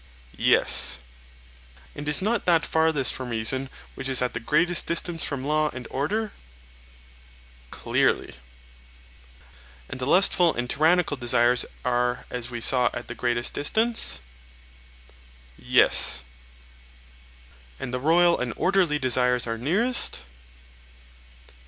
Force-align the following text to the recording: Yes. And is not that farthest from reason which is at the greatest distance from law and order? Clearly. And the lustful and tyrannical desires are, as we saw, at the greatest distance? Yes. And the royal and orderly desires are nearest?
Yes. 0.35 0.97
And 1.93 2.07
is 2.07 2.23
not 2.23 2.45
that 2.45 2.65
farthest 2.65 3.13
from 3.13 3.29
reason 3.29 3.69
which 3.93 4.09
is 4.09 4.19
at 4.19 4.33
the 4.33 4.39
greatest 4.39 4.87
distance 4.87 5.23
from 5.23 5.43
law 5.45 5.69
and 5.75 5.87
order? 5.91 6.31
Clearly. 7.69 8.33
And 9.87 9.99
the 10.01 10.07
lustful 10.07 10.55
and 10.55 10.67
tyrannical 10.67 11.17
desires 11.17 11.65
are, 11.85 12.25
as 12.31 12.49
we 12.49 12.61
saw, 12.61 12.89
at 12.95 13.09
the 13.09 13.13
greatest 13.13 13.53
distance? 13.53 14.21
Yes. 15.55 16.23
And 17.79 17.93
the 17.93 17.99
royal 17.99 18.39
and 18.39 18.53
orderly 18.55 18.97
desires 18.97 19.45
are 19.45 19.59
nearest? 19.59 20.23